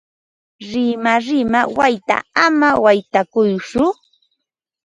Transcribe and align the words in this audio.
Rimarima 0.69 1.61
wayta 1.77 2.17
ama 2.45 2.69
waytakuytsu. 2.83 3.83